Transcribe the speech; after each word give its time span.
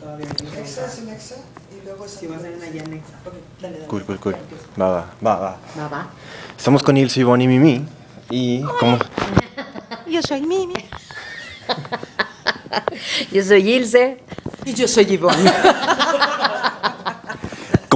Todavía 0.00 0.26
Nexa 0.54 0.86
es 0.86 1.02
Nexa 1.02 1.34
y 1.72 1.84
luego 1.84 2.06
Sí, 2.06 2.26
va 2.26 2.36
a 2.36 2.38
una 2.38 2.48
ya 2.48 2.82
dale, 2.82 3.02
dale. 3.78 3.86
Cool, 3.86 4.04
cool, 4.04 4.18
cool. 4.20 4.36
Va, 4.80 4.88
va, 4.88 5.06
va, 5.24 5.36
va. 5.36 5.56
Va, 5.78 5.88
va. 5.88 6.06
Estamos 6.56 6.82
con 6.82 6.96
Ilse, 6.96 7.20
Ivonne 7.20 7.44
y 7.44 7.48
Mimi. 7.48 7.84
Y 8.30 8.62
como... 8.78 8.98
Yo 10.06 10.22
soy 10.22 10.42
Mimi. 10.42 10.74
Yo 13.32 13.42
soy 13.42 13.70
Ilse. 13.70 14.22
Y 14.64 14.74
yo 14.74 14.88
soy 14.88 15.12
Ivonne. 15.12 15.52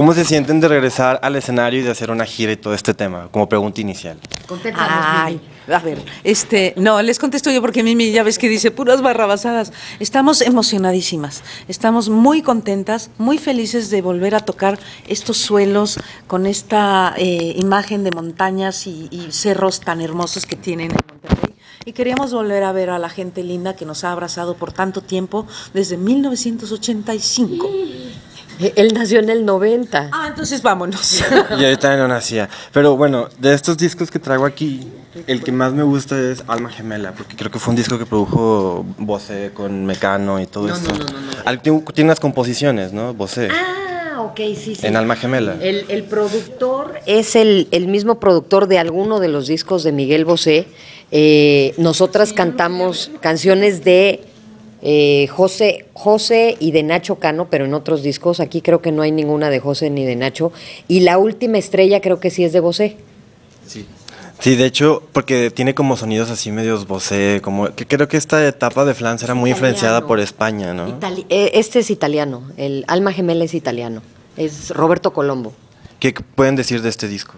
¿Cómo 0.01 0.15
se 0.15 0.25
sienten 0.25 0.59
de 0.59 0.67
regresar 0.67 1.19
al 1.21 1.35
escenario 1.35 1.79
y 1.79 1.83
de 1.83 1.91
hacer 1.91 2.09
una 2.09 2.25
gira 2.25 2.51
y 2.51 2.57
todo 2.57 2.73
este 2.73 2.95
tema? 2.95 3.27
Como 3.29 3.47
pregunta 3.47 3.81
inicial. 3.81 4.17
Ay, 4.75 5.39
a 5.71 5.77
ver, 5.77 6.03
este, 6.23 6.73
no, 6.75 6.99
les 7.03 7.19
contesto 7.19 7.51
yo 7.51 7.61
porque 7.61 7.83
Mimi 7.83 8.09
ya 8.09 8.23
ves 8.23 8.39
que 8.39 8.49
dice 8.49 8.71
puras 8.71 9.03
barrabasadas. 9.03 9.71
Estamos 9.99 10.41
emocionadísimas, 10.41 11.43
estamos 11.67 12.09
muy 12.09 12.41
contentas, 12.41 13.11
muy 13.19 13.37
felices 13.37 13.91
de 13.91 14.01
volver 14.01 14.33
a 14.33 14.39
tocar 14.39 14.79
estos 15.07 15.37
suelos 15.37 15.99
con 16.25 16.47
esta 16.47 17.13
eh, 17.15 17.53
imagen 17.57 18.03
de 18.03 18.09
montañas 18.09 18.87
y, 18.87 19.07
y 19.11 19.31
cerros 19.31 19.81
tan 19.81 20.01
hermosos 20.01 20.47
que 20.47 20.55
tienen 20.55 20.89
en 20.89 20.97
Monterrey. 21.07 21.55
Y 21.85 21.93
queríamos 21.93 22.33
volver 22.33 22.63
a 22.63 22.71
ver 22.71 22.89
a 22.89 22.97
la 22.97 23.09
gente 23.09 23.43
linda 23.43 23.75
que 23.75 23.85
nos 23.85 24.03
ha 24.03 24.11
abrazado 24.11 24.55
por 24.55 24.73
tanto 24.73 25.01
tiempo, 25.01 25.45
desde 25.75 25.97
1985. 25.97 27.69
Eh, 28.61 28.73
Él 28.75 28.91
nació 28.93 29.19
en 29.19 29.29
el 29.29 29.45
90. 29.45 30.09
Ah, 30.11 30.25
entonces 30.29 30.61
vámonos. 30.61 31.21
Y 31.59 31.63
ahorita 31.65 31.95
no 31.97 32.07
nacía. 32.07 32.49
Pero 32.71 32.95
bueno, 32.95 33.27
de 33.39 33.53
estos 33.53 33.77
discos 33.77 34.09
que 34.11 34.19
traigo 34.19 34.45
aquí, 34.45 34.87
el 35.27 35.43
que 35.43 35.51
más 35.51 35.73
me 35.73 35.83
gusta 35.83 36.17
es 36.19 36.43
Alma 36.47 36.69
Gemela, 36.69 37.11
porque 37.13 37.35
creo 37.35 37.51
que 37.51 37.59
fue 37.59 37.71
un 37.71 37.75
disco 37.75 37.97
que 37.97 38.05
produjo 38.05 38.85
Bosé 38.97 39.51
con 39.53 39.85
Mecano 39.85 40.39
y 40.39 40.45
todo 40.47 40.67
No, 40.67 40.75
esto. 40.75 40.91
no, 40.93 40.99
no, 40.99 41.05
no, 41.05 41.11
no. 41.19 41.31
Al- 41.45 41.61
Tiene 41.61 41.83
tiene 41.93 42.09
unas 42.09 42.19
composiciones, 42.19 42.93
¿no? 42.93 43.13
Bosé. 43.13 43.49
Ah, 43.51 44.21
ok, 44.21 44.37
sí, 44.55 44.75
sí. 44.75 44.87
En 44.87 44.95
Alma 44.95 45.15
Gemela. 45.15 45.55
El, 45.61 45.85
el 45.89 46.03
productor 46.03 46.93
es 47.05 47.35
el, 47.35 47.67
el 47.71 47.87
mismo 47.87 48.19
productor 48.19 48.67
de 48.67 48.79
alguno 48.79 49.19
de 49.19 49.27
los 49.27 49.47
discos 49.47 49.83
de 49.83 49.91
Miguel 49.91 50.23
Bosé. 50.25 50.67
Eh, 51.11 51.73
nosotras 51.77 52.31
cantamos 52.31 53.11
canciones 53.19 53.83
de 53.83 54.23
eh, 54.81 55.27
José, 55.31 55.85
José 55.93 56.57
y 56.59 56.71
de 56.71 56.83
Nacho 56.83 57.15
Cano, 57.15 57.47
pero 57.49 57.65
en 57.65 57.73
otros 57.73 58.03
discos. 58.03 58.39
Aquí 58.39 58.61
creo 58.61 58.81
que 58.81 58.91
no 58.91 59.01
hay 59.01 59.11
ninguna 59.11 59.49
de 59.49 59.59
José 59.59 59.89
ni 59.89 60.05
de 60.05 60.15
Nacho. 60.15 60.51
Y 60.87 61.01
la 61.01 61.17
última 61.17 61.57
estrella 61.57 62.01
creo 62.01 62.19
que 62.19 62.29
sí 62.29 62.43
es 62.43 62.53
de 62.53 62.59
Bosé. 62.59 62.97
Sí. 63.67 63.85
Sí, 64.39 64.55
de 64.55 64.65
hecho, 64.65 65.03
porque 65.13 65.51
tiene 65.51 65.75
como 65.75 65.95
sonidos 65.97 66.31
así 66.31 66.51
medios 66.51 66.87
Bosé, 66.87 67.41
como 67.43 67.75
que 67.75 67.85
creo 67.85 68.07
que 68.07 68.17
esta 68.17 68.43
etapa 68.47 68.85
de 68.85 68.95
Flans 68.95 69.21
era 69.21 69.35
muy 69.35 69.51
Italiano. 69.51 69.67
influenciada 69.67 70.07
por 70.07 70.19
España, 70.19 70.73
¿no? 70.73 70.87
Itali- 70.99 71.27
eh, 71.29 71.51
este 71.53 71.77
es 71.77 71.91
italiano, 71.91 72.49
el 72.57 72.83
Alma 72.87 73.13
Gemela 73.13 73.43
es 73.45 73.53
italiano. 73.53 74.01
Es 74.37 74.71
Roberto 74.71 75.13
Colombo. 75.13 75.53
¿Qué 75.99 76.13
pueden 76.13 76.55
decir 76.55 76.81
de 76.81 76.89
este 76.89 77.07
disco? 77.07 77.35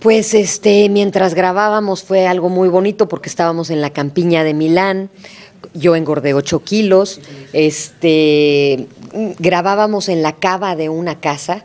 Pues 0.00 0.34
este, 0.34 0.88
mientras 0.88 1.34
grabábamos 1.34 2.02
fue 2.02 2.26
algo 2.26 2.48
muy 2.48 2.68
bonito 2.68 3.08
porque 3.08 3.28
estábamos 3.28 3.70
en 3.70 3.80
la 3.80 3.90
campiña 3.90 4.42
de 4.42 4.52
Milán. 4.52 5.10
Yo 5.72 5.96
engordé 5.96 6.34
8 6.34 6.62
kilos. 6.64 7.20
Este, 7.52 8.86
grabábamos 9.38 10.08
en 10.08 10.22
la 10.22 10.32
cava 10.34 10.76
de 10.76 10.88
una 10.88 11.20
casa 11.20 11.64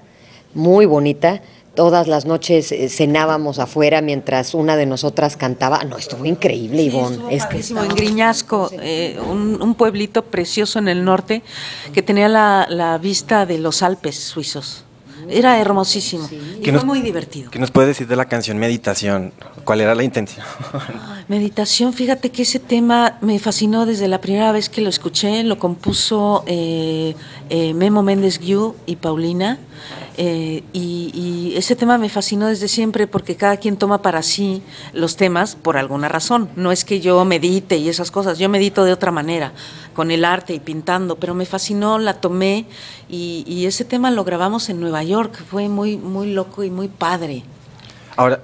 muy 0.53 0.85
bonita. 0.85 1.41
Todas 1.75 2.07
las 2.07 2.25
noches 2.25 2.71
eh, 2.71 2.89
cenábamos 2.89 3.59
afuera 3.59 4.01
mientras 4.01 4.53
una 4.53 4.75
de 4.75 4.85
nosotras 4.85 5.37
cantaba. 5.37 5.83
No, 5.83 5.97
estuvo 5.97 6.25
increíble, 6.25 6.83
Ivonne. 6.83 7.17
Es 7.33 7.45
que 7.45 7.59
en 7.59 7.89
Griñasco, 7.89 8.69
eh, 8.81 9.17
un, 9.29 9.61
un 9.61 9.75
pueblito 9.75 10.25
precioso 10.25 10.79
en 10.79 10.87
el 10.87 11.05
norte 11.05 11.41
que 11.93 12.01
tenía 12.01 12.27
la, 12.27 12.65
la 12.69 12.97
vista 12.97 13.45
de 13.45 13.59
los 13.59 13.81
Alpes 13.81 14.15
suizos. 14.15 14.83
Era 15.29 15.59
hermosísimo 15.59 16.27
y 16.31 16.63
fue 16.63 16.71
nos- 16.73 16.85
muy 16.85 17.01
divertido. 17.01 17.51
¿Qué 17.51 17.59
nos 17.59 17.71
puede 17.71 17.87
decir 17.89 18.07
de 18.07 18.15
la 18.15 18.25
canción 18.25 18.57
Meditación? 18.57 19.31
¿Cuál 19.63 19.81
era 19.81 19.93
la 19.95 20.03
intención? 20.03 20.45
Meditación, 21.27 21.93
fíjate 21.93 22.31
que 22.31 22.41
ese 22.43 22.59
tema 22.59 23.17
me 23.21 23.37
fascinó 23.39 23.85
desde 23.85 24.07
la 24.07 24.19
primera 24.21 24.51
vez 24.51 24.69
que 24.69 24.81
lo 24.81 24.89
escuché. 24.89 25.43
Lo 25.43 25.59
compuso 25.59 26.43
eh, 26.47 27.15
eh, 27.49 27.73
Memo 27.73 28.03
Méndez 28.03 28.39
Guiú 28.39 28.75
y 28.85 28.95
Paulina. 28.97 29.57
eh, 30.17 30.63
y, 30.73 31.11
y 31.13 31.57
ese 31.57 31.75
tema 31.75 31.97
me 31.97 32.09
fascinó 32.09 32.47
desde 32.47 32.67
siempre 32.67 33.07
porque 33.07 33.35
cada 33.37 33.55
quien 33.57 33.77
toma 33.77 34.01
para 34.01 34.21
sí 34.21 34.61
los 34.93 35.15
temas 35.15 35.55
por 35.55 35.77
alguna 35.77 36.09
razón. 36.09 36.49
No 36.57 36.71
es 36.71 36.83
que 36.83 36.99
yo 36.99 37.23
medite 37.25 37.77
y 37.77 37.87
esas 37.89 38.11
cosas, 38.11 38.37
yo 38.37 38.49
medito 38.49 38.83
de 38.83 38.91
otra 38.91 39.11
manera, 39.11 39.53
con 39.93 40.11
el 40.11 40.25
arte 40.25 40.53
y 40.53 40.59
pintando, 40.59 41.15
pero 41.15 41.33
me 41.33 41.45
fascinó, 41.45 41.99
la 41.99 42.15
tomé 42.15 42.65
y, 43.09 43.43
y 43.47 43.65
ese 43.65 43.85
tema 43.85 44.11
lo 44.11 44.23
grabamos 44.25 44.69
en 44.69 44.79
Nueva 44.81 45.03
York. 45.03 45.41
Fue 45.49 45.69
muy, 45.69 45.95
muy 45.97 46.33
loco 46.33 46.63
y 46.63 46.69
muy 46.69 46.87
padre. 46.89 47.43
Ahora, 48.17 48.41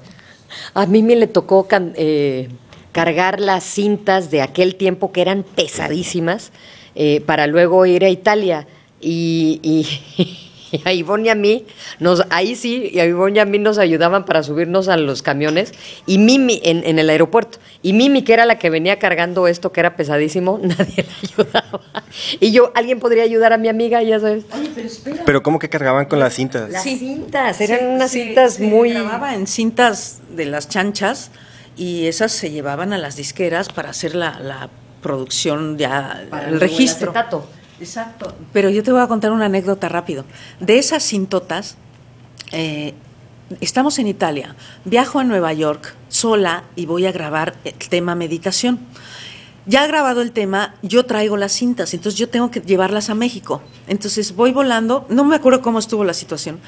A 0.74 0.86
mí 0.86 1.04
me 1.04 1.18
le 1.18 1.28
tocó 1.28 1.68
can- 1.68 1.94
eh, 1.98 2.48
cargar 2.94 3.42
las 3.42 3.66
cintas 3.66 4.32
de 4.32 4.42
aquel 4.42 4.76
tiempo 4.76 5.12
que 5.12 5.20
eran 5.22 5.44
pesadísimas 5.44 6.52
eh, 6.96 7.20
para 7.26 7.46
luego 7.48 7.86
ir 7.86 8.06
a 8.06 8.10
Italia. 8.10 8.66
Y, 9.08 9.60
y- 9.62 10.40
y 10.72 10.82
a 10.84 10.92
Ivonne 10.94 11.28
y 11.28 11.30
a 11.30 11.36
mí, 11.36 11.64
nos, 12.00 12.24
ahí 12.32 12.56
sí, 12.56 12.90
y 12.92 13.00
a 13.00 13.06
Ivonne 13.06 13.38
y 13.38 13.40
a 13.40 13.46
mí 13.46 13.60
nos 13.60 13.78
ayudaban 13.78 14.26
para 14.26 14.42
subirnos 14.42 14.88
a 14.88 14.98
los 14.98 15.22
camiones. 15.22 15.74
Y 16.08 16.18
Mimi 16.18 16.60
en, 16.64 16.84
en 16.86 16.98
el 16.98 17.10
aeropuerto. 17.12 17.60
Y 17.84 17.94
Mimi, 17.94 18.24
que 18.24 18.34
era 18.34 18.46
la 18.48 18.58
que 18.58 18.72
venía 18.72 18.98
cargando 18.98 19.48
esto 19.48 19.72
que 19.72 19.80
era 19.80 19.96
pesadísimo, 19.96 20.60
nadie 20.64 21.06
le 21.06 21.30
ayudaba. 21.30 21.82
Y 22.40 22.52
yo, 22.52 22.72
¿alguien 22.74 23.00
podría 23.00 23.24
ayudar 23.24 23.54
a 23.54 23.58
mi 23.58 23.68
amiga? 23.70 24.02
Ya 24.02 24.20
sabes. 24.20 24.46
pero 25.26 25.44
¿cómo 25.44 25.60
que 25.60 25.70
cargaban 25.70 26.06
con 26.08 26.20
las 26.20 26.34
cintas? 26.34 26.72
Las 26.72 26.82
Sí. 26.84 26.98
cintas, 26.98 27.62
eran 27.62 27.80
Sí, 27.80 27.86
unas 27.86 28.12
cintas 28.12 28.60
muy... 28.60 28.90
grababa 28.90 29.36
en 29.36 29.46
cintas 29.46 30.22
de 30.36 30.46
las 30.46 30.68
chanchas 30.68 31.30
y 31.78 32.08
esas 32.08 32.32
se 32.32 32.50
llevaban 32.50 32.92
a 32.92 32.98
las 32.98 33.16
disqueras 33.18 33.70
para 33.70 33.92
hacer 33.92 34.16
la, 34.16 34.40
la 34.40 34.70
producción 35.04 35.78
ya, 35.78 36.26
Para 36.32 36.46
el 36.46 36.50
luego 36.52 36.66
el 36.66 36.72
registro. 36.72 37.12
acetato. 37.12 37.48
Exacto. 37.80 38.36
Pero 38.54 38.70
yo 38.70 38.84
te 38.84 38.92
voy 38.92 39.02
a 39.02 39.08
contar 39.08 39.32
una 39.32 39.46
anécdota 39.46 39.90
rápido. 39.90 40.26
De 40.60 40.78
esas 40.78 41.04
cintotas, 41.04 41.78
eh, 42.52 42.94
estamos 43.62 44.00
en 44.00 44.08
Italia, 44.08 44.56
viajo 44.86 45.20
a 45.20 45.24
Nueva 45.24 45.54
York 45.54 45.96
sola 46.10 46.64
y 46.76 46.86
voy 46.86 47.06
a 47.06 47.12
grabar 47.12 47.56
el 47.64 47.74
tema 47.74 48.16
meditación. 48.16 48.80
Ya 49.68 49.88
grabado 49.88 50.22
el 50.22 50.32
tema, 50.32 50.76
yo 50.84 51.06
traigo 51.06 51.38
las 51.38 51.52
cintas, 51.52 51.96
entonces 51.96 52.20
yo 52.20 52.30
tengo 52.30 52.52
que 52.52 52.62
llevarlas 52.62 53.10
a 53.10 53.16
México. 53.16 53.64
Entonces 53.88 54.36
voy 54.36 54.52
volando, 54.52 55.08
no 55.10 55.24
me 55.24 55.36
acuerdo 55.36 55.62
cómo 55.62 55.80
estuvo 55.80 56.04
la 56.04 56.14
situación, 56.14 56.60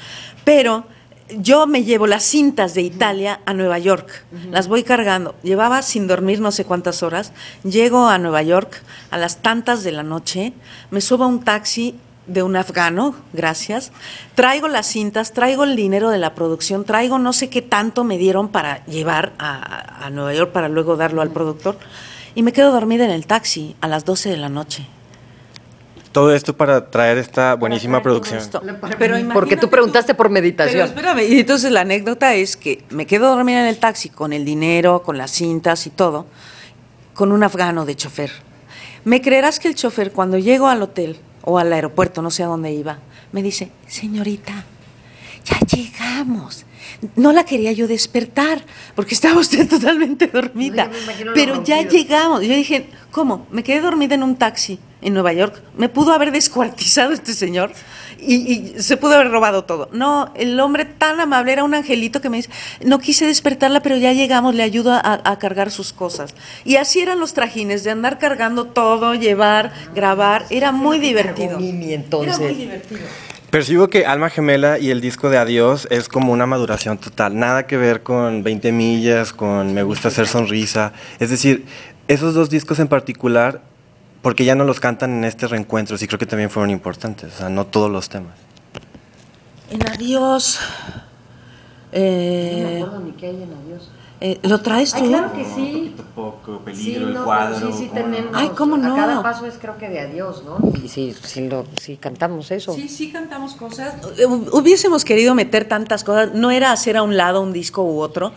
pero 0.44 0.84
yo 1.30 1.66
me 1.66 1.84
llevo 1.84 2.06
las 2.06 2.24
cintas 2.24 2.74
de 2.74 2.82
Italia 2.82 3.40
a 3.44 3.54
Nueva 3.54 3.78
York, 3.78 4.24
las 4.50 4.68
voy 4.68 4.82
cargando. 4.82 5.34
Llevaba 5.42 5.82
sin 5.82 6.06
dormir 6.06 6.40
no 6.40 6.52
sé 6.52 6.64
cuántas 6.64 7.02
horas, 7.02 7.32
llego 7.64 8.08
a 8.08 8.18
Nueva 8.18 8.42
York 8.42 8.82
a 9.10 9.18
las 9.18 9.42
tantas 9.42 9.84
de 9.84 9.92
la 9.92 10.02
noche, 10.02 10.52
me 10.90 11.00
subo 11.00 11.24
a 11.24 11.28
un 11.28 11.42
taxi 11.42 11.98
de 12.26 12.42
un 12.42 12.56
afgano, 12.56 13.14
gracias. 13.32 13.90
Traigo 14.34 14.68
las 14.68 14.86
cintas, 14.86 15.32
traigo 15.32 15.64
el 15.64 15.76
dinero 15.76 16.10
de 16.10 16.18
la 16.18 16.34
producción, 16.34 16.84
traigo 16.84 17.18
no 17.18 17.32
sé 17.32 17.48
qué 17.48 17.62
tanto 17.62 18.04
me 18.04 18.18
dieron 18.18 18.48
para 18.48 18.84
llevar 18.86 19.32
a, 19.38 20.04
a 20.04 20.10
Nueva 20.10 20.34
York 20.34 20.52
para 20.52 20.68
luego 20.68 20.96
darlo 20.96 21.22
al 21.22 21.30
productor. 21.30 21.78
Y 22.34 22.42
me 22.42 22.52
quedo 22.52 22.70
dormida 22.70 23.04
en 23.04 23.10
el 23.10 23.26
taxi 23.26 23.74
a 23.80 23.88
las 23.88 24.04
12 24.04 24.30
de 24.30 24.36
la 24.36 24.48
noche. 24.48 24.86
Todo 26.12 26.34
esto 26.34 26.56
para 26.56 26.90
traer 26.90 27.18
esta 27.18 27.54
buenísima 27.54 28.02
producción. 28.02 28.40
Pero 28.98 29.16
porque 29.32 29.56
tú 29.56 29.68
preguntaste 29.68 30.14
por 30.14 30.26
Pero 30.26 30.34
meditación. 30.34 30.88
espérame, 30.88 31.20
y 31.28 31.40
entonces 31.40 31.70
la 31.70 31.82
anécdota 31.82 32.34
es 32.34 32.56
que 32.56 32.84
me 32.90 33.06
quedo 33.06 33.34
dormida 33.34 33.60
en 33.60 33.66
el 33.66 33.78
taxi 33.78 34.08
con 34.08 34.32
el 34.32 34.44
dinero, 34.44 35.02
con 35.02 35.18
las 35.18 35.30
cintas 35.30 35.86
y 35.86 35.90
todo, 35.90 36.26
con 37.14 37.32
un 37.32 37.42
afgano 37.42 37.84
de 37.84 37.94
chofer. 37.94 38.30
¿Me 39.04 39.20
creerás 39.20 39.60
que 39.60 39.68
el 39.68 39.74
chofer 39.74 40.12
cuando 40.12 40.38
llego 40.38 40.68
al 40.68 40.82
hotel 40.82 41.18
o 41.42 41.58
al 41.58 41.72
aeropuerto, 41.72 42.22
no 42.22 42.30
sé 42.30 42.42
a 42.42 42.46
dónde 42.46 42.72
iba, 42.72 42.98
me 43.32 43.42
dice, 43.42 43.70
señorita, 43.86 44.64
ya 45.44 45.58
llegamos. 45.60 46.64
No 47.16 47.32
la 47.32 47.44
quería 47.44 47.72
yo 47.72 47.86
despertar 47.86 48.64
porque 48.94 49.14
estaba 49.14 49.38
usted 49.40 49.68
totalmente 49.70 50.26
dormida. 50.26 50.86
No, 51.24 51.32
Pero 51.34 51.62
ya 51.62 51.82
llegamos. 51.82 52.42
Yo 52.42 52.54
dije, 52.54 52.88
¿cómo? 53.10 53.46
Me 53.50 53.62
quedé 53.62 53.80
dormida 53.80 54.14
en 54.14 54.22
un 54.22 54.36
taxi 54.36 54.78
en 55.02 55.14
Nueva 55.14 55.32
York. 55.32 55.62
Me 55.76 55.88
pudo 55.88 56.12
haber 56.12 56.32
descuartizado 56.32 57.12
este 57.12 57.32
señor 57.32 57.72
y, 58.18 58.34
y 58.34 58.82
se 58.82 58.96
pudo 58.96 59.14
haber 59.14 59.30
robado 59.30 59.64
todo. 59.64 59.88
No, 59.92 60.32
el 60.36 60.58
hombre 60.60 60.84
tan 60.84 61.20
amable 61.20 61.52
era 61.52 61.64
un 61.64 61.74
angelito 61.74 62.20
que 62.20 62.30
me 62.30 62.38
dice, 62.38 62.50
no 62.84 62.98
quise 62.98 63.26
despertarla, 63.26 63.80
pero 63.80 63.96
ya 63.96 64.12
llegamos, 64.12 64.54
le 64.54 64.62
ayudo 64.62 64.92
a, 64.92 65.20
a 65.24 65.38
cargar 65.38 65.70
sus 65.70 65.92
cosas. 65.92 66.34
Y 66.64 66.76
así 66.76 67.00
eran 67.00 67.20
los 67.20 67.34
trajines, 67.34 67.84
de 67.84 67.90
andar 67.90 68.18
cargando 68.18 68.66
todo, 68.66 69.14
llevar, 69.14 69.72
grabar. 69.94 70.46
Era 70.50 70.72
muy 70.72 70.98
divertido. 70.98 71.58
Mimi, 71.58 71.92
Era 71.92 72.38
muy 72.38 72.54
divertido. 72.54 73.00
Percibo 73.50 73.88
que 73.88 74.04
Alma 74.04 74.28
Gemela 74.28 74.78
y 74.78 74.90
el 74.90 75.00
disco 75.00 75.30
de 75.30 75.38
Adiós 75.38 75.88
es 75.90 76.08
como 76.08 76.32
una 76.32 76.44
maduración 76.44 76.98
total. 76.98 77.38
Nada 77.38 77.66
que 77.66 77.78
ver 77.78 78.02
con 78.02 78.42
20 78.42 78.72
millas, 78.72 79.32
con 79.32 79.72
Me 79.72 79.82
gusta 79.82 80.08
hacer 80.08 80.26
sonrisa. 80.26 80.92
Es 81.18 81.30
decir, 81.30 81.64
esos 82.08 82.34
dos 82.34 82.50
discos 82.50 82.78
en 82.78 82.88
particular, 82.88 83.62
porque 84.28 84.44
ya 84.44 84.54
no 84.54 84.64
los 84.64 84.78
cantan 84.78 85.10
en 85.12 85.24
este 85.24 85.46
reencuentro, 85.46 85.96
sí 85.96 86.06
creo 86.06 86.18
que 86.18 86.26
también 86.26 86.50
fueron 86.50 86.68
importantes, 86.68 87.32
o 87.32 87.38
sea, 87.38 87.48
no 87.48 87.64
todos 87.66 87.90
los 87.90 88.10
temas. 88.10 88.34
En 89.70 89.88
Adiós. 89.88 90.60
Eh, 91.92 92.60
No 92.62 92.68
me 92.68 92.76
acuerdo 92.76 93.00
ni 93.06 93.12
qué 93.12 93.26
hay 93.28 93.42
en 93.42 93.50
Adiós. 93.54 93.88
eh, 94.20 94.38
¿Lo 94.42 94.60
traes 94.60 94.92
tú? 94.92 94.98
Ay, 95.04 95.08
claro 95.08 95.32
que 95.32 95.46
sí. 95.46 95.96
poco, 96.14 96.60
Sí, 96.74 96.98
no, 96.98 97.24
pero 97.24 97.72
sí, 97.72 97.78
sí 97.78 97.90
tenemos. 97.94 98.32
Ay, 98.34 98.50
¿cómo 98.54 98.76
no? 98.76 98.92
A 98.92 98.96
cada 98.98 99.22
paso 99.22 99.46
es 99.46 99.54
creo 99.58 99.78
que 99.78 99.88
de 99.88 100.00
adiós, 100.00 100.42
¿no? 100.44 100.58
Y 100.84 100.88
sí, 100.88 101.14
sí, 101.22 101.48
lo, 101.48 101.64
sí 101.80 101.96
cantamos 101.96 102.50
eso. 102.50 102.74
Sí, 102.74 102.86
sí 102.90 103.10
cantamos 103.10 103.54
cosas. 103.54 103.94
Eh, 104.18 104.26
Hubiésemos 104.26 105.06
querido 105.06 105.34
meter 105.34 105.64
tantas 105.66 106.04
cosas. 106.04 106.34
No 106.34 106.50
era 106.50 106.70
hacer 106.70 106.98
a 106.98 107.02
un 107.02 107.16
lado 107.16 107.40
un 107.40 107.54
disco 107.54 107.82
u 107.82 108.00
otro, 108.00 108.34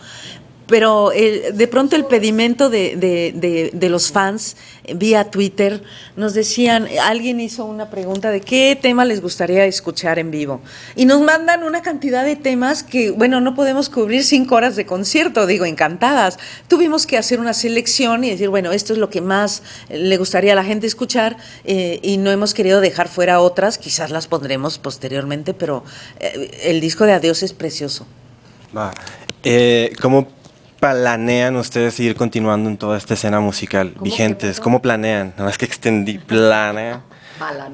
pero 0.72 1.12
el- 1.12 1.54
de 1.54 1.68
pronto 1.68 1.96
el 1.96 2.06
pedimento 2.06 2.70
de, 2.70 2.96
de- 2.96 3.70
de- 3.74 3.88
los 3.90 4.10
fans 4.10 4.56
eh, 4.84 4.94
vía 4.94 5.30
Twitter 5.30 5.82
nos 6.16 6.32
decían, 6.32 6.88
alguien 7.02 7.40
hizo 7.40 7.66
una 7.66 7.90
pregunta 7.90 8.30
de 8.30 8.40
qué 8.40 8.78
tema 8.80 9.04
les 9.04 9.20
gustaría 9.20 9.66
escuchar 9.66 10.18
en 10.18 10.30
vivo. 10.30 10.62
Y 10.96 11.04
nos 11.04 11.20
mandan 11.20 11.62
una 11.62 11.82
cantidad 11.82 12.24
de 12.24 12.36
temas 12.36 12.82
que, 12.82 13.10
bueno, 13.10 13.42
no 13.42 13.54
podemos 13.54 13.90
cubrir 13.90 14.24
cinco 14.24 14.54
horas 14.54 14.74
de 14.74 14.86
concierto, 14.86 15.46
digo, 15.46 15.66
encantadas. 15.66 16.38
Tuvimos 16.68 17.06
que 17.06 17.18
hacer 17.18 17.38
una 17.38 17.52
selección 17.52 18.24
y 18.24 18.30
decir, 18.30 18.48
bueno, 18.48 18.72
esto 18.72 18.94
es 18.94 18.98
lo 18.98 19.10
que 19.10 19.20
más 19.20 19.62
eh, 19.90 19.98
le 19.98 20.16
gustaría 20.16 20.54
a 20.54 20.56
la 20.56 20.64
gente 20.64 20.86
escuchar 20.86 21.36
eh, 21.64 22.00
y 22.02 22.16
no 22.16 22.30
hemos 22.30 22.54
querido 22.54 22.80
dejar 22.80 23.08
fuera 23.08 23.40
otras, 23.40 23.76
quizás 23.76 24.10
las 24.10 24.26
pondremos 24.26 24.78
posteriormente, 24.78 25.52
pero 25.52 25.84
el 26.62 26.80
disco 26.80 27.04
de 27.04 27.12
Adiós 27.12 27.42
es 27.42 27.52
precioso. 27.52 28.06
Va. 28.74 28.90
Eh, 29.44 29.92
¿Cómo 30.00 30.28
planean 30.82 31.54
ustedes 31.54 31.94
seguir 31.94 32.16
continuando 32.16 32.68
en 32.68 32.76
toda 32.76 32.98
esta 32.98 33.14
escena 33.14 33.38
musical? 33.38 33.92
¿Cómo 33.92 34.04
Vigentes, 34.04 34.58
¿cómo 34.58 34.82
planean? 34.82 35.32
No 35.38 35.48
es 35.48 35.56
que 35.56 35.64
extendí, 35.64 36.18
planean. 36.18 37.04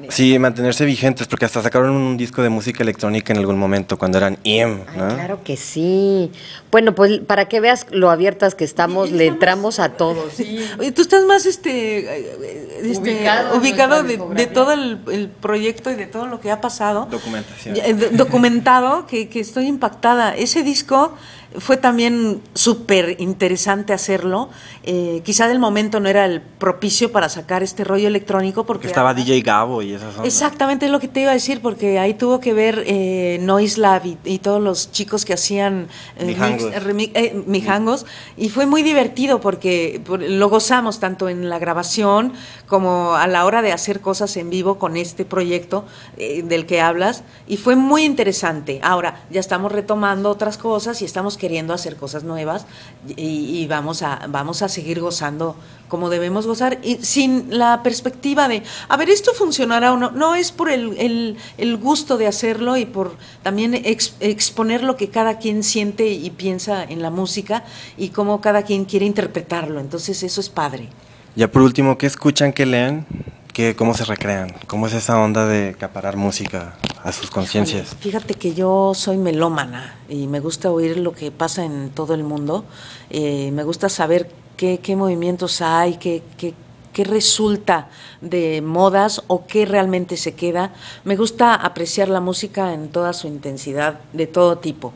Sí, 0.09 0.39
mantenerse 0.39 0.85
vigentes, 0.85 1.27
porque 1.27 1.45
hasta 1.45 1.61
sacaron 1.61 1.91
un 1.91 2.17
disco 2.17 2.41
de 2.41 2.49
música 2.49 2.83
electrónica 2.83 3.33
en 3.33 3.39
algún 3.39 3.57
momento, 3.57 3.97
cuando 3.97 4.17
eran 4.17 4.37
IEM, 4.43 4.81
Ay, 4.87 5.15
claro 5.15 5.43
que 5.43 5.57
sí. 5.57 6.31
Bueno, 6.71 6.95
pues 6.95 7.19
para 7.19 7.45
que 7.45 7.59
veas 7.59 7.85
lo 7.91 8.09
abiertas 8.09 8.55
que 8.55 8.63
estamos, 8.63 9.11
le 9.11 9.27
entramos 9.27 9.79
a 9.79 9.89
todos. 9.89 10.33
Sí. 10.33 10.59
Oye, 10.79 10.91
tú 10.91 11.01
estás 11.01 11.25
más 11.25 11.45
este, 11.45 11.99
este, 12.81 13.11
Ubicado 13.11 13.57
ubicado 13.57 14.03
de, 14.03 14.47
todo 14.47 14.73
el, 14.73 14.99
el 15.11 15.29
proyecto 15.29 15.91
y 15.91 15.95
de 15.95 16.05
todo 16.05 16.27
lo 16.27 16.39
que 16.39 16.51
ha 16.51 16.61
pasado. 16.61 17.07
Documentación. 17.09 17.75
Eh, 17.75 17.93
documentado, 18.11 19.05
que, 19.07 19.29
que 19.29 19.39
estoy 19.39 19.67
impactada. 19.67 20.35
Ese 20.35 20.63
disco 20.63 21.13
fue 21.57 21.77
también 21.77 22.41
súper 22.53 23.15
interesante 23.19 23.93
hacerlo. 23.93 24.49
Eh, 24.83 25.21
quizá 25.25 25.47
del 25.47 25.59
momento 25.59 25.99
no 25.99 26.07
era 26.07 26.25
el 26.25 26.41
propicio 26.41 27.11
para 27.11 27.27
sacar 27.27 27.63
este 27.63 27.83
rollo 27.83 28.07
electrónico 28.07 28.65
porque 28.65 28.79
Porque 28.79 28.87
estaba 28.87 29.13
DJ 29.13 29.41
Gabo 29.59 29.81
y 29.81 29.93
esas 29.93 30.15
ondas. 30.15 30.25
Exactamente 30.25 30.85
es 30.85 30.91
lo 30.91 30.99
que 30.99 31.07
te 31.07 31.21
iba 31.21 31.31
a 31.31 31.33
decir, 31.33 31.61
porque 31.61 31.99
ahí 31.99 32.13
tuvo 32.13 32.39
que 32.39 32.53
ver 32.53 32.83
eh, 32.87 33.39
Noise 33.41 33.79
Lab 33.79 34.05
y, 34.05 34.17
y 34.23 34.39
todos 34.39 34.61
los 34.61 34.91
chicos 34.91 35.25
que 35.25 35.33
hacían 35.33 35.87
eh, 36.17 36.25
Mijangos. 36.25 36.63
mix- 36.71 36.83
remi- 36.83 37.11
eh, 37.13 37.43
mijangos, 37.45 38.05
y 38.37 38.49
fue 38.49 38.65
muy 38.65 38.83
divertido 38.83 39.41
porque 39.41 40.01
por- 40.05 40.21
lo 40.21 40.49
gozamos 40.49 40.99
tanto 40.99 41.27
en 41.29 41.49
la 41.49 41.59
grabación 41.59 42.33
como 42.67 43.15
a 43.15 43.27
la 43.27 43.45
hora 43.45 43.61
de 43.61 43.71
hacer 43.73 43.99
cosas 43.99 44.37
en 44.37 44.49
vivo 44.49 44.77
con 44.79 44.95
este 44.95 45.25
proyecto 45.25 45.85
eh, 46.17 46.41
del 46.43 46.65
que 46.65 46.79
hablas, 46.81 47.23
y 47.47 47.57
fue 47.57 47.75
muy 47.75 48.03
interesante. 48.03 48.79
Ahora, 48.83 49.23
ya 49.29 49.39
estamos 49.39 49.71
retomando 49.71 50.29
otras 50.29 50.57
cosas 50.57 51.01
y 51.01 51.05
estamos 51.05 51.35
queriendo 51.37 51.73
hacer 51.73 51.95
cosas 51.97 52.23
nuevas 52.23 52.65
y, 53.17 53.59
y 53.61 53.67
vamos, 53.67 54.01
a, 54.03 54.21
vamos 54.29 54.61
a 54.61 54.69
seguir 54.69 55.01
gozando 55.01 55.55
como 55.89 56.09
debemos 56.09 56.47
gozar 56.47 56.79
y 56.83 56.95
sin 56.97 57.57
la 57.57 57.83
perspectiva 57.83 58.47
de, 58.47 58.63
a 58.87 58.95
ver, 58.95 59.09
esto 59.09 59.33
funcionará 59.33 59.91
o 59.91 59.97
no. 59.97 60.11
No 60.11 60.35
es 60.35 60.53
por 60.53 60.69
el, 60.69 60.97
el- 60.97 61.35
el 61.57 61.75
gusto 61.77 62.17
de 62.17 62.27
hacerlo 62.27 62.77
y 62.77 62.85
por 62.85 63.17
también 63.43 63.73
ex- 63.73 64.13
exponer 64.21 64.83
lo 64.83 64.95
que 64.95 65.09
cada 65.09 65.39
quien 65.39 65.63
siente 65.63 66.07
y 66.07 66.29
piensa 66.29 66.83
en 66.83 67.01
la 67.01 67.09
música 67.09 67.65
y 67.97 68.09
cómo 68.09 68.39
cada 68.39 68.61
quien 68.63 68.85
quiere 68.85 69.05
interpretarlo. 69.05 69.81
Entonces 69.81 70.23
eso 70.23 70.39
es 70.39 70.47
padre. 70.49 70.87
Ya 71.35 71.51
por 71.51 71.61
último, 71.63 71.97
¿qué 71.97 72.05
escuchan, 72.07 72.53
qué 72.53 72.65
leen? 72.65 73.05
¿Qué, 73.53 73.75
¿Cómo 73.75 73.93
se 73.93 74.05
recrean? 74.05 74.53
¿Cómo 74.67 74.87
es 74.87 74.93
esa 74.93 75.19
onda 75.19 75.45
de 75.45 75.69
acaparar 75.69 76.15
música 76.15 76.77
a 77.03 77.11
sus 77.11 77.29
conciencias? 77.31 77.95
Fíjate 77.99 78.35
que 78.35 78.53
yo 78.53 78.93
soy 78.93 79.17
melómana 79.17 79.95
y 80.07 80.27
me 80.27 80.39
gusta 80.39 80.69
oír 80.71 80.97
lo 80.97 81.11
que 81.13 81.31
pasa 81.31 81.65
en 81.65 81.89
todo 81.89 82.13
el 82.13 82.23
mundo. 82.23 82.63
Eh, 83.09 83.51
me 83.51 83.63
gusta 83.63 83.89
saber 83.89 84.31
qué, 84.59 84.79
qué 84.79 84.97
movimientos 84.97 85.61
hay, 85.61 85.95
qué, 85.95 86.21
qué, 86.37 86.53
qué 86.91 87.05
resulta 87.05 87.87
de 88.19 88.61
modas 88.61 89.23
o 89.27 89.47
qué 89.47 89.65
realmente 89.65 90.17
se 90.17 90.33
queda. 90.35 90.73
Me 91.05 91.15
gusta 91.15 91.55
apreciar 91.55 92.09
la 92.09 92.19
música 92.19 92.73
en 92.73 92.89
toda 92.89 93.13
su 93.13 93.27
intensidad, 93.27 94.01
de 94.11 94.27
todo 94.27 94.57
tipo. 94.57 94.91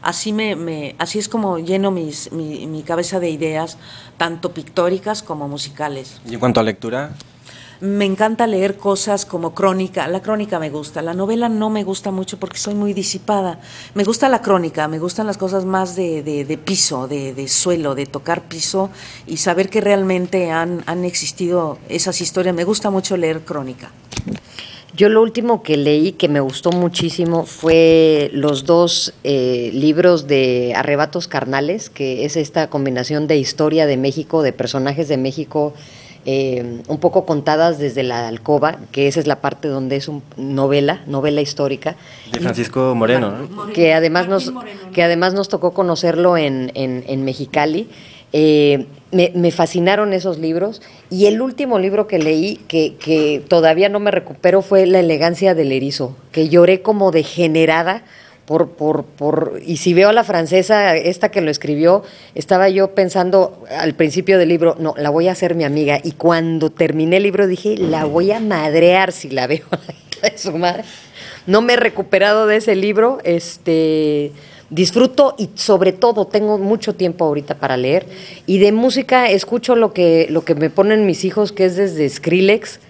Así, 0.00 0.32
me, 0.32 0.56
me- 0.56 0.94
así 0.98 1.18
es 1.18 1.28
como 1.28 1.58
lleno 1.58 1.90
mi, 1.90 2.10
mi 2.32 2.82
cabeza 2.82 3.20
de 3.20 3.28
ideas, 3.28 3.76
tanto 4.16 4.52
pictóricas 4.54 5.22
como 5.22 5.48
musicales. 5.48 6.20
Y 6.26 6.32
en 6.34 6.40
cuanto 6.40 6.60
a 6.60 6.62
lectura, 6.62 7.10
Me 7.80 8.04
encanta 8.04 8.46
leer 8.46 8.76
cosas 8.76 9.26
como 9.26 9.54
crónica. 9.54 10.06
La 10.08 10.22
crónica 10.22 10.58
me 10.58 10.70
gusta. 10.70 11.02
La 11.02 11.12
novela 11.14 11.48
no 11.48 11.70
me 11.70 11.84
gusta 11.84 12.10
mucho 12.10 12.38
porque 12.38 12.58
soy 12.58 12.74
muy 12.74 12.92
disipada. 12.94 13.60
Me 13.94 14.04
gusta 14.04 14.28
la 14.28 14.40
crónica, 14.40 14.88
me 14.88 14.98
gustan 14.98 15.26
las 15.26 15.36
cosas 15.36 15.64
más 15.64 15.96
de, 15.96 16.22
de- 16.22 16.44
de 16.44 16.58
piso, 16.58 17.08
de, 17.08 17.34
de 17.34 17.48
suelo, 17.48 17.94
de 17.94 18.06
tocar 18.06 18.42
piso 18.42 18.90
y 19.26 19.36
saber 19.38 19.68
que 19.68 19.80
realmente 19.80 20.50
han, 20.50 20.82
han 20.86 21.04
existido 21.04 21.78
esas 21.88 22.20
historias. 22.20 22.54
Me 22.54 22.64
gusta 22.64 22.90
mucho 22.90 23.16
leer 23.16 23.40
crónica. 23.40 23.90
Yo 24.96 25.08
lo 25.08 25.20
último 25.22 25.64
que 25.64 25.76
leí 25.76 26.12
que 26.12 26.28
me 26.28 26.38
gustó 26.38 26.70
muchísimo 26.70 27.46
fue 27.46 28.30
los 28.32 28.64
dos 28.64 29.12
eh, 29.24 29.70
libros 29.74 30.28
de 30.28 30.72
Arrebatos 30.76 31.26
Carnales, 31.26 31.90
que 31.90 32.24
es 32.24 32.36
esta 32.36 32.70
combinación 32.70 33.26
de 33.26 33.36
historia 33.36 33.86
de 33.86 33.96
México, 33.96 34.42
de 34.42 34.52
personajes 34.52 35.08
de 35.08 35.16
México, 35.16 35.74
eh, 36.26 36.80
un 36.88 36.98
poco 36.98 37.26
contadas 37.26 37.78
desde 37.78 38.02
la 38.02 38.28
alcoba, 38.28 38.78
que 38.92 39.08
esa 39.08 39.20
es 39.20 39.26
la 39.26 39.40
parte 39.40 39.68
donde 39.68 39.96
es 39.96 40.08
un 40.08 40.22
novela, 40.36 41.02
novela 41.06 41.40
histórica. 41.40 41.96
de 42.32 42.40
Francisco 42.40 42.94
Moreno, 42.94 43.30
¿no? 43.30 43.66
que 43.72 43.92
además 43.92 44.28
nos 44.28 44.52
que 44.92 45.02
además 45.02 45.34
nos 45.34 45.48
tocó 45.48 45.72
conocerlo 45.72 46.36
en, 46.36 46.72
en, 46.74 47.04
en 47.06 47.24
Mexicali. 47.24 47.88
Eh, 48.32 48.86
me, 49.12 49.30
me 49.34 49.52
fascinaron 49.52 50.12
esos 50.12 50.38
libros 50.38 50.82
y 51.08 51.26
el 51.26 51.40
último 51.40 51.78
libro 51.78 52.08
que 52.08 52.18
leí 52.18 52.56
que, 52.66 52.96
que 52.96 53.40
todavía 53.46 53.88
no 53.88 54.00
me 54.00 54.10
recupero 54.10 54.60
fue 54.60 54.86
La 54.86 54.98
elegancia 54.98 55.54
del 55.54 55.70
erizo, 55.70 56.16
que 56.32 56.48
lloré 56.48 56.82
como 56.82 57.12
degenerada 57.12 58.02
por, 58.46 58.70
por, 58.70 59.04
por, 59.04 59.60
y 59.64 59.78
si 59.78 59.94
veo 59.94 60.10
a 60.10 60.12
la 60.12 60.24
francesa, 60.24 60.96
esta 60.96 61.30
que 61.30 61.40
lo 61.40 61.50
escribió, 61.50 62.02
estaba 62.34 62.68
yo 62.68 62.94
pensando 62.94 63.64
al 63.70 63.94
principio 63.94 64.38
del 64.38 64.50
libro, 64.50 64.76
no, 64.78 64.94
la 64.98 65.10
voy 65.10 65.28
a 65.28 65.32
hacer 65.32 65.54
mi 65.54 65.64
amiga, 65.64 65.98
y 66.02 66.12
cuando 66.12 66.70
terminé 66.70 67.16
el 67.16 67.22
libro 67.22 67.46
dije, 67.46 67.76
la 67.76 68.04
voy 68.04 68.32
a 68.32 68.40
madrear 68.40 69.12
si 69.12 69.30
la 69.30 69.46
veo 69.46 69.64
de 70.22 70.36
su 70.36 70.52
madre. 70.52 70.84
No 71.46 71.62
me 71.62 71.74
he 71.74 71.76
recuperado 71.76 72.46
de 72.46 72.56
ese 72.56 72.74
libro, 72.74 73.18
este 73.24 74.32
disfruto 74.70 75.34
y 75.38 75.50
sobre 75.54 75.92
todo 75.92 76.26
tengo 76.26 76.58
mucho 76.58 76.94
tiempo 76.94 77.26
ahorita 77.26 77.56
para 77.56 77.76
leer 77.76 78.06
y 78.46 78.58
de 78.58 78.72
música 78.72 79.28
escucho 79.28 79.76
lo 79.76 79.92
que 79.92 80.26
lo 80.30 80.44
que 80.44 80.54
me 80.54 80.70
ponen 80.70 81.04
mis 81.06 81.24
hijos 81.24 81.52
que 81.52 81.66
es 81.66 81.76
desde 81.76 82.08
Skrillex 82.08 82.80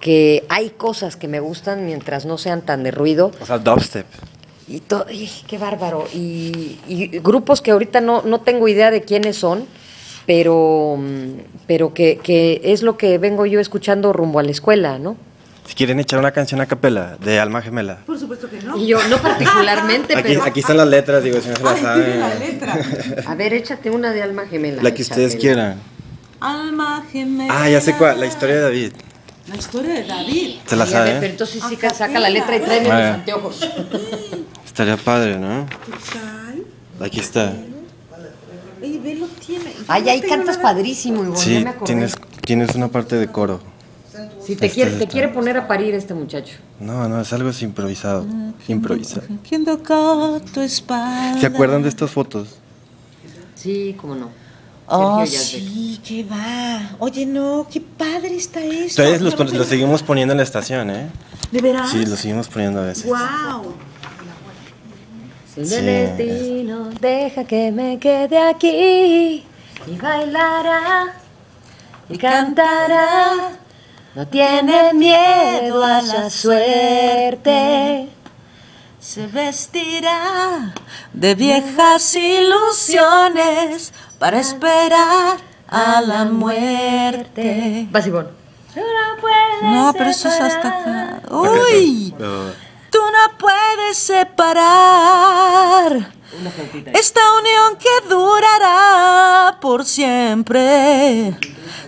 que 0.00 0.44
hay 0.48 0.70
cosas 0.70 1.16
que 1.16 1.26
me 1.26 1.40
gustan 1.40 1.84
mientras 1.84 2.26
no 2.26 2.38
sean 2.38 2.62
tan 2.62 2.84
de 2.84 2.92
ruido 2.92 3.32
O 3.40 3.44
sea, 3.44 3.58
dubstep. 3.58 4.06
Y 4.68 4.80
todo, 4.80 5.06
qué 5.46 5.58
bárbaro. 5.58 6.06
Y, 6.12 6.78
y 6.88 7.06
grupos 7.20 7.60
que 7.62 7.70
ahorita 7.70 8.00
no, 8.00 8.22
no 8.22 8.40
tengo 8.40 8.68
idea 8.68 8.90
de 8.90 9.02
quiénes 9.02 9.36
son, 9.36 9.66
pero, 10.26 10.96
mm, 10.98 11.30
pero 11.66 11.94
que, 11.94 12.18
que 12.22 12.60
es 12.64 12.82
lo 12.82 12.96
que 12.96 13.18
vengo 13.18 13.46
yo 13.46 13.60
escuchando 13.60 14.12
rumbo 14.12 14.38
a 14.40 14.42
la 14.42 14.50
escuela, 14.50 14.98
¿no? 14.98 15.16
Si 15.66 15.74
quieren 15.74 15.98
echar 15.98 16.20
una 16.20 16.30
canción 16.30 16.60
a 16.60 16.66
capela 16.66 17.16
de 17.16 17.40
Alma 17.40 17.60
Gemela. 17.60 17.98
Por 18.06 18.18
supuesto 18.18 18.48
que 18.48 18.60
no. 18.62 18.76
Y 18.76 18.86
yo, 18.86 18.98
no 19.08 19.16
particularmente, 19.18 20.16
Aquí, 20.16 20.28
pero... 20.34 20.44
aquí 20.44 20.60
están 20.60 20.76
las 20.76 20.86
letras, 20.86 21.24
digo, 21.24 21.40
si 21.40 21.48
no 21.48 21.56
se 21.56 21.62
las 21.62 21.80
saben. 21.80 22.20
letra. 22.38 22.78
A 23.26 23.34
ver, 23.34 23.52
échate 23.52 23.90
una 23.90 24.12
de 24.12 24.22
alma 24.22 24.46
gemela. 24.46 24.80
La 24.82 24.94
que 24.94 25.02
ustedes 25.02 25.34
quieran. 25.34 25.80
Alma 26.38 27.04
gemela. 27.10 27.62
Ah, 27.62 27.68
ya 27.68 27.80
sé 27.80 27.94
cuál, 27.96 28.20
la 28.20 28.26
historia 28.26 28.56
de 28.56 28.60
David. 28.60 28.92
La 29.48 29.56
historia 29.56 29.94
de 29.94 30.04
David. 30.04 30.56
¿Se 30.66 30.76
la 30.76 30.86
Y 30.86 30.94
a 30.94 31.02
ver, 31.02 31.20
pero 31.20 31.32
entonces 31.32 31.62
sí 31.68 31.76
saca 31.76 32.18
la 32.18 32.30
letra 32.30 32.56
y 32.56 32.60
tráeme 32.60 32.88
ya. 32.88 33.14
anteojos. 33.14 33.60
Estaría 34.76 34.98
padre, 34.98 35.38
¿no? 35.38 35.64
¿Qué 35.86 35.92
tal? 36.12 37.06
Aquí 37.06 37.18
está. 37.18 37.54
Oye, 38.82 39.00
ve 39.02 39.14
lo 39.14 39.26
tiene. 39.26 39.72
Ay, 39.88 40.06
ahí 40.10 40.20
cantas 40.20 40.58
padrísimo, 40.58 41.22
Ivonne, 41.24 41.34
ya 41.38 41.42
Sí, 41.42 41.64
me 41.64 41.70
acordé. 41.70 41.86
tienes, 41.86 42.14
tienes 42.44 42.74
una 42.74 42.88
parte 42.88 43.16
de 43.16 43.26
coro. 43.26 43.58
Sí, 44.44 44.54
te, 44.54 44.66
Este 44.66 44.70
quiere, 44.70 44.90
es 44.90 44.98
te 44.98 45.06
quiere 45.06 45.28
poner 45.28 45.56
a 45.56 45.66
parir 45.66 45.94
este 45.94 46.12
muchacho. 46.12 46.56
No, 46.78 47.08
no, 47.08 47.22
es 47.22 47.32
algo 47.32 47.48
así 47.48 47.64
improvisado. 47.64 48.26
Improvisado. 48.68 49.22
¿Quién 49.48 49.64
tocó 49.64 50.42
tu 50.52 50.60
espalda? 50.60 51.40
¿Se 51.40 51.46
acuerdan 51.46 51.82
de 51.82 51.88
estas 51.88 52.10
fotos? 52.10 52.56
Sí, 53.54 53.96
cómo 53.98 54.14
no. 54.14 54.28
Oh, 54.88 55.24
Sergio 55.24 55.38
Yazbek. 55.38 55.72
sí, 55.72 56.00
qué 56.06 56.24
va. 56.24 56.96
Oye, 56.98 57.24
no, 57.24 57.66
qué 57.72 57.80
padre 57.80 58.36
está 58.36 58.60
esto. 58.60 59.02
Ustedes 59.02 59.22
los 59.22 59.66
seguimos 59.68 60.02
poniendo 60.02 60.32
en 60.32 60.36
la 60.36 60.44
estación, 60.44 60.90
¿eh? 60.90 61.08
¿De 61.50 61.62
veras? 61.62 61.90
Sí, 61.90 62.04
los 62.04 62.18
seguimos 62.18 62.48
poniendo 62.48 62.80
a 62.80 62.84
veces. 62.84 63.06
Wow. 63.06 63.72
Sin 65.56 65.64
Sí. 65.66 65.74
el 65.76 65.86
destino, 65.86 66.90
deja 67.00 67.44
que 67.44 67.72
me 67.72 67.98
quede 67.98 68.38
aquí 68.38 69.42
y 69.86 69.96
bailará 69.96 71.14
y 72.10 72.18
cantará. 72.18 73.52
No 74.14 74.26
tiene 74.28 74.92
miedo 74.92 75.82
a 75.82 76.02
la 76.02 76.28
suerte. 76.28 78.10
Se 79.00 79.26
vestirá 79.28 80.74
de 81.14 81.34
viejas 81.34 82.14
ilusiones 82.14 83.94
para 84.18 84.40
esperar 84.40 85.38
a 85.68 86.02
la 86.02 86.26
muerte. 86.26 87.86
Vas, 87.90 88.06
Ivonne. 88.06 88.28
No, 89.62 89.94
pero 89.96 90.10
eso 90.10 90.28
es 90.28 90.38
hasta 90.38 90.68
acá. 90.68 91.22
¡Uy! 91.30 92.14
Tú 92.90 92.98
no 92.98 93.38
puedes 93.38 93.98
separar 93.98 94.96
esta 96.92 97.20
unión 97.38 97.76
que 97.76 98.08
durará 98.08 99.58
por 99.60 99.84
siempre. 99.84 101.36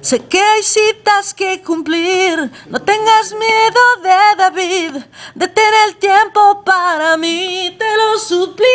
Sé 0.00 0.20
que 0.26 0.40
hay 0.40 0.62
citas 0.62 1.34
que 1.34 1.62
cumplir. 1.62 2.50
No 2.66 2.80
tengas 2.80 3.32
miedo 3.32 3.80
de 4.02 4.36
David. 4.36 5.02
Detén 5.34 5.74
el 5.86 5.96
tiempo 5.96 6.62
para 6.64 7.16
mí, 7.16 7.76
te 7.78 7.96
lo 7.96 8.18
suplico. 8.18 8.68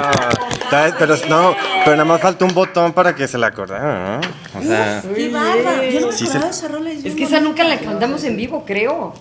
Ah, 0.00 0.28
¿sabes? 0.70 0.94
Pero 0.98 1.16
no, 1.28 1.54
pero 1.84 1.96
nada 1.96 2.04
más 2.04 2.20
falta 2.20 2.44
un 2.44 2.54
botón 2.54 2.92
para 2.92 3.14
que 3.14 3.26
se 3.28 3.38
la 3.38 3.48
acordara, 3.48 4.20
¿no? 4.20 4.58
O 4.58 4.62
sea, 4.62 5.02
¡Qué 5.14 5.28
bárbaro! 5.28 5.82
Yo 5.84 6.00
no 6.00 6.06
me 6.08 6.12
Sí, 6.12 6.24
acordaba 6.24 6.28
se- 6.28 6.38
de 6.38 6.50
esa 6.50 6.68
rola. 6.68 6.90
Es 6.90 7.14
que 7.14 7.24
esa 7.24 7.40
nunca 7.40 7.64
la 7.64 7.78
cantamos 7.78 8.24
en 8.24 8.36
vivo, 8.36 8.64
creo. 8.66 9.14